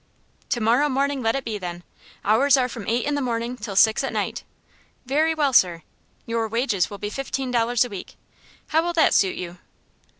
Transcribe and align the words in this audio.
"To 0.49 0.59
morrow 0.59 0.89
morning 0.89 1.21
let 1.21 1.35
it 1.35 1.45
be, 1.45 1.59
then! 1.59 1.83
Hours 2.25 2.57
are 2.57 2.67
from 2.67 2.87
eight 2.87 3.05
in 3.05 3.13
the 3.13 3.21
morning 3.21 3.55
till 3.55 3.75
six 3.75 4.03
at 4.03 4.11
night." 4.11 4.43
"Very 5.05 5.35
well, 5.35 5.53
sir." 5.53 5.83
"Your 6.25 6.47
wages 6.47 6.89
will 6.89 6.97
be 6.97 7.11
fifteen 7.11 7.51
dollars 7.51 7.85
a 7.85 7.89
week. 7.89 8.15
How 8.69 8.81
will 8.81 8.93
that 8.93 9.13
suit 9.13 9.35
you?" 9.35 9.59